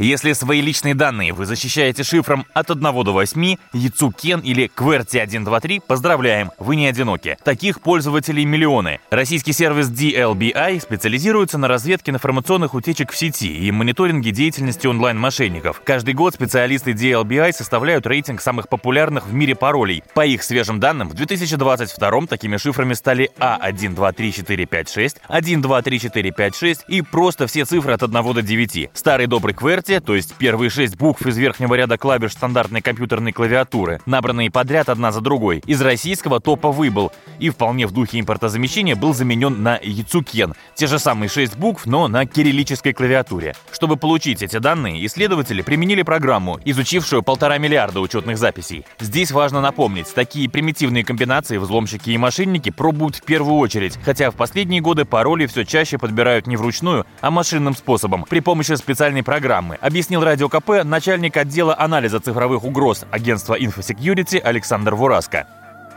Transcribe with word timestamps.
Если 0.00 0.32
свои 0.32 0.62
личные 0.62 0.94
данные 0.94 1.34
вы 1.34 1.44
защищаете 1.44 2.04
шифром 2.04 2.46
от 2.54 2.70
1 2.70 2.80
до 2.80 3.12
8, 3.12 3.56
яйцу 3.74 4.10
Кен 4.10 4.40
или 4.40 4.70
QWERTY123, 4.74 5.82
поздравляем, 5.86 6.52
вы 6.58 6.76
не 6.76 6.86
одиноки. 6.86 7.36
Таких 7.44 7.82
пользователей 7.82 8.46
миллионы. 8.46 9.00
Российский 9.10 9.52
сервис 9.52 9.90
DLBI 9.90 10.80
специализируется 10.80 11.58
на 11.58 11.68
разведке 11.68 12.12
информационных 12.12 12.72
утечек 12.72 13.12
в 13.12 13.16
сети 13.18 13.54
и 13.54 13.70
мониторинге 13.70 14.30
деятельности 14.30 14.86
онлайн-мошенников. 14.86 15.82
Каждый 15.84 16.14
год 16.14 16.32
специалисты 16.32 16.92
DLBI 16.92 17.52
составляют 17.52 18.06
рейтинг 18.06 18.40
самых 18.40 18.70
популярных 18.70 19.26
в 19.26 19.34
мире 19.34 19.54
паролей. 19.54 20.02
По 20.14 20.24
их 20.24 20.44
свежим 20.44 20.80
данным, 20.80 21.10
в 21.10 21.14
2022 21.14 22.26
такими 22.26 22.56
шифрами 22.56 22.94
стали 22.94 23.30
А123456, 23.38 25.16
123456 25.28 26.84
и 26.88 27.02
просто 27.02 27.46
все 27.46 27.66
цифры 27.66 27.92
от 27.92 28.02
1 28.02 28.32
до 28.32 28.40
9. 28.40 28.88
Старый 28.94 29.26
добрый 29.26 29.54
QWERTY 29.54 29.89
клавиатуре, 29.90 30.00
то 30.00 30.14
есть 30.14 30.34
первые 30.36 30.70
шесть 30.70 30.96
букв 30.96 31.26
из 31.26 31.36
верхнего 31.36 31.74
ряда 31.74 31.98
клавиш 31.98 32.32
стандартной 32.32 32.80
компьютерной 32.80 33.32
клавиатуры, 33.32 34.00
набранные 34.06 34.50
подряд 34.50 34.88
одна 34.88 35.10
за 35.10 35.20
другой, 35.20 35.62
из 35.66 35.80
российского 35.80 36.40
топа 36.40 36.70
выбыл 36.70 37.10
и 37.38 37.50
вполне 37.50 37.86
в 37.86 37.92
духе 37.92 38.20
импортозамещения 38.20 38.94
был 38.94 39.14
заменен 39.14 39.62
на 39.62 39.78
Яцукен. 39.82 40.54
Те 40.74 40.86
же 40.86 40.98
самые 40.98 41.28
шесть 41.28 41.56
букв, 41.56 41.86
но 41.86 42.06
на 42.08 42.26
кириллической 42.26 42.92
клавиатуре. 42.92 43.54
Чтобы 43.72 43.96
получить 43.96 44.42
эти 44.42 44.58
данные, 44.58 45.04
исследователи 45.06 45.62
применили 45.62 46.02
программу, 46.02 46.60
изучившую 46.64 47.22
полтора 47.22 47.58
миллиарда 47.58 48.00
учетных 48.00 48.38
записей. 48.38 48.84
Здесь 49.00 49.32
важно 49.32 49.60
напомнить, 49.60 50.12
такие 50.14 50.48
примитивные 50.48 51.04
комбинации 51.04 51.58
взломщики 51.58 52.10
и 52.10 52.18
мошенники 52.18 52.70
пробуют 52.70 53.16
в 53.16 53.22
первую 53.22 53.56
очередь, 53.56 53.98
хотя 54.04 54.30
в 54.30 54.36
последние 54.36 54.80
годы 54.80 55.04
пароли 55.04 55.46
все 55.46 55.64
чаще 55.64 55.98
подбирают 55.98 56.46
не 56.46 56.56
вручную, 56.56 57.06
а 57.20 57.30
машинным 57.30 57.74
способом, 57.74 58.24
при 58.28 58.40
помощи 58.40 58.74
специальной 58.74 59.22
программы, 59.22 59.78
объяснил 59.80 60.22
Радио 60.22 60.48
КП 60.48 60.84
начальник 60.84 61.36
отдела 61.36 61.74
анализа 61.78 62.20
цифровых 62.20 62.64
угроз 62.64 63.06
агентства 63.10 63.58
InfoSecurity 63.58 64.38
Александр 64.38 64.94
Вураско. 64.94 65.46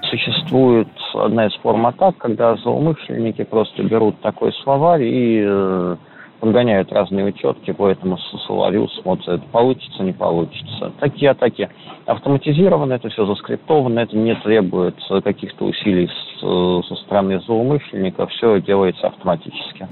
Существует 0.09 0.89
одна 1.13 1.47
из 1.47 1.53
форм 1.61 1.85
атак, 1.87 2.17
когда 2.17 2.55
злоумышленники 2.57 3.43
просто 3.43 3.83
берут 3.83 4.19
такой 4.21 4.53
словарь 4.63 5.03
и 5.03 5.43
э, 5.45 5.95
подгоняют 6.39 6.91
разные 6.91 7.25
учетки 7.25 7.71
по 7.71 7.87
этому 7.87 8.17
словарю, 8.45 8.89
смотрят, 9.01 9.41
получится, 9.47 10.03
не 10.03 10.11
получится. 10.11 10.91
Такие 10.99 11.31
атаки 11.31 11.69
автоматизированы, 12.05 12.93
это 12.93 13.09
все 13.09 13.25
заскриптовано, 13.25 13.99
это 13.99 14.17
не 14.17 14.35
требует 14.35 14.95
каких-то 15.23 15.65
усилий 15.65 16.09
со 16.41 16.95
стороны 17.05 17.39
злоумышленника, 17.39 18.27
все 18.27 18.59
делается 18.59 19.07
автоматически. 19.07 19.87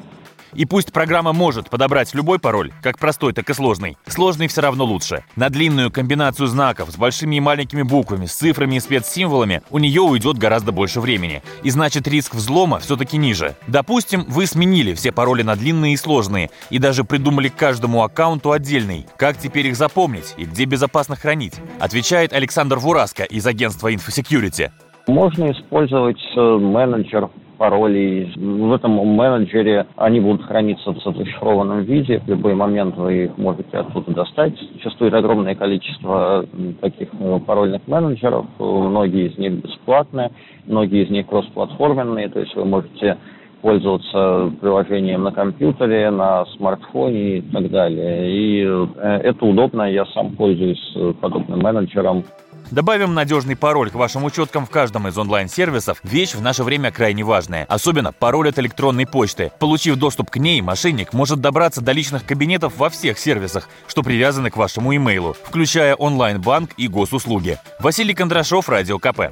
И 0.53 0.66
пусть 0.66 0.91
программа 0.91 1.33
может 1.33 1.69
подобрать 1.69 2.13
любой 2.13 2.39
пароль, 2.39 2.71
как 2.81 2.99
простой, 2.99 3.33
так 3.33 3.49
и 3.49 3.53
сложный, 3.53 3.97
сложный 4.05 4.47
все 4.47 4.61
равно 4.61 4.85
лучше. 4.85 5.23
На 5.35 5.49
длинную 5.49 5.91
комбинацию 5.91 6.47
знаков 6.47 6.91
с 6.91 6.97
большими 6.97 7.38
и 7.38 7.39
маленькими 7.39 7.83
буквами, 7.83 8.25
с 8.25 8.33
цифрами 8.33 8.75
и 8.75 8.79
спецсимволами 8.79 9.61
у 9.69 9.79
нее 9.79 10.02
уйдет 10.02 10.38
гораздо 10.38 10.72
больше 10.72 10.99
времени. 10.99 11.41
И 11.63 11.69
значит 11.69 12.07
риск 12.07 12.35
взлома 12.35 12.79
все-таки 12.79 13.17
ниже. 13.17 13.55
Допустим, 13.67 14.25
вы 14.27 14.45
сменили 14.45 14.94
все 14.94 15.11
пароли 15.11 15.44
на 15.44 15.55
длинные 15.55 15.94
и 15.94 15.97
сложные, 15.97 16.49
и 16.69 16.79
даже 16.79 17.03
придумали 17.03 17.47
каждому 17.47 18.03
аккаунту 18.03 18.52
отдельный. 18.52 19.05
Как 19.17 19.38
теперь 19.38 19.67
их 19.67 19.75
запомнить 19.75 20.33
и 20.38 20.45
где 20.45 20.66
безопасно 20.66 21.16
хранить? 21.16 21.55
Отвечает 21.79 22.33
Александр 22.33 22.78
Вураско 22.78 23.23
из 23.23 23.45
агентства 23.47 23.91
InfoSecurity. 23.91 24.72
Можно 25.07 25.51
использовать 25.51 26.22
э, 26.35 26.39
менеджер 26.39 27.29
паролей. 27.61 28.33
В 28.35 28.73
этом 28.73 28.94
менеджере 28.94 29.85
они 29.95 30.19
будут 30.19 30.44
храниться 30.47 30.91
в 30.91 30.97
зашифрованном 30.97 31.83
виде. 31.83 32.19
В 32.25 32.27
любой 32.27 32.55
момент 32.55 32.97
вы 32.97 33.25
их 33.25 33.38
можете 33.38 33.77
оттуда 33.77 34.11
достать. 34.16 34.57
Существует 34.81 35.13
огромное 35.13 35.53
количество 35.53 36.44
таких 36.81 37.09
э, 37.19 37.39
парольных 37.45 37.88
менеджеров. 37.88 38.47
Многие 38.57 39.27
из 39.27 39.38
них 39.38 39.63
бесплатные, 39.63 40.31
многие 40.66 41.03
из 41.03 41.11
них 41.11 41.27
кроссплатформенные. 41.27 42.29
То 42.29 42.39
есть 42.39 42.55
вы 42.55 42.66
можете 42.66 43.17
пользоваться 43.61 44.51
приложением 44.59 45.21
на 45.21 45.31
компьютере, 45.31 46.09
на 46.09 46.45
смартфоне 46.57 47.38
и 47.38 47.41
так 47.41 47.69
далее. 47.69 48.31
И 48.31 48.66
э, 48.66 49.19
это 49.21 49.45
удобно, 49.45 49.83
я 49.83 50.07
сам 50.07 50.31
пользуюсь 50.31 50.94
э, 50.95 51.13
подобным 51.21 51.59
менеджером. 51.59 52.23
Добавим 52.71 53.13
надежный 53.13 53.57
пароль 53.57 53.91
к 53.91 53.95
вашим 53.95 54.23
учеткам 54.23 54.65
в 54.65 54.69
каждом 54.69 55.05
из 55.09 55.17
онлайн-сервисов– 55.17 55.99
вещь 56.03 56.35
в 56.35 56.41
наше 56.41 56.63
время 56.63 56.89
крайне 56.89 57.21
важная. 57.21 57.65
Особенно 57.65 58.13
пароль 58.13 58.47
от 58.47 58.59
электронной 58.59 59.05
почты. 59.05 59.51
Получив 59.59 59.97
доступ 59.97 60.29
к 60.29 60.37
ней, 60.37 60.61
мошенник 60.61 61.11
может 61.11 61.41
добраться 61.41 61.81
до 61.81 61.91
личных 61.91 62.25
кабинетов 62.25 62.77
во 62.77 62.89
всех 62.89 63.19
сервисах, 63.19 63.67
что 63.87 64.03
привязаны 64.03 64.51
к 64.51 64.55
вашему 64.55 64.95
имейлу, 64.95 65.35
включая 65.43 65.95
онлайн-банк 65.95 66.71
и 66.77 66.87
госуслуги. 66.87 67.59
Василий 67.81 68.13
Кондрашов, 68.13 68.69
Радио 68.69 68.99
КП. 68.99 69.31